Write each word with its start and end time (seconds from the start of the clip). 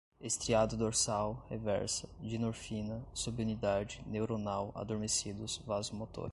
estriado 0.19 0.75
dorsal, 0.75 1.45
reversa, 1.47 2.09
dinorfina, 2.19 3.05
subunidade, 3.13 4.01
neuronal, 4.07 4.71
adormecidos, 4.73 5.57
vasomotora 5.63 6.29